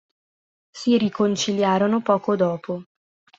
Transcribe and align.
Si 0.73 0.97
riconciliarono 0.97 2.01
poco 2.01 2.35
dopo. 2.35 2.85